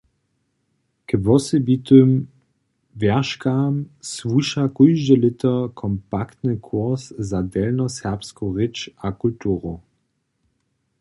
K 1.07 1.09
wosebitym 1.25 2.09
wjerškam 2.99 3.73
słuša 4.13 4.63
kóžde 4.75 5.15
lěto 5.23 5.53
kompaktny 5.81 6.53
kurs 6.67 7.03
za 7.29 7.39
delnjoserbsku 7.53 8.45
rěč 8.55 8.77
a 9.05 9.07
kulturu. 9.21 9.73